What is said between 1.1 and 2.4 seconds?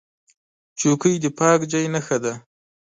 د پاک ځای نښه ده.